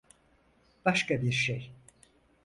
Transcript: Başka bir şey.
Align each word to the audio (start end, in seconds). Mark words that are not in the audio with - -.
Başka 0.85 1.21
bir 1.21 1.31
şey. 1.31 1.71